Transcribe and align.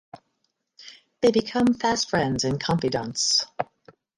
They 1.21 1.29
become 1.29 1.75
fast 1.75 2.09
friends 2.09 2.43
and 2.43 2.59
confidantes. 2.59 3.45